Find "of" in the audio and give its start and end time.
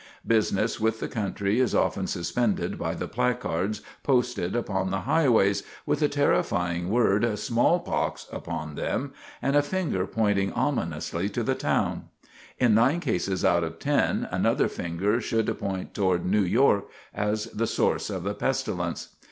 13.63-13.77, 18.09-18.23